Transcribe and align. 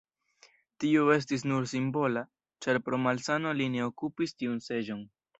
Tio 0.83 1.01
estis 1.15 1.43
nur 1.49 1.67
simbola, 1.73 2.23
ĉar 2.67 2.79
pro 2.87 2.99
malsano 3.03 3.51
li 3.59 3.67
ne 3.75 3.83
okupis 3.89 4.33
tiun 4.41 4.57
seĝon. 4.69 5.05